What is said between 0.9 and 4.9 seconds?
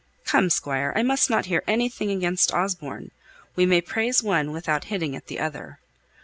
I mustn't hear anything against Osborne; we may praise one, without